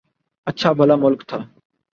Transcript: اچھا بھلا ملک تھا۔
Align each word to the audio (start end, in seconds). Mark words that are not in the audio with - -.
اچھا 0.47 0.71
بھلا 0.71 0.95
ملک 0.95 1.21
تھا۔ 1.27 1.37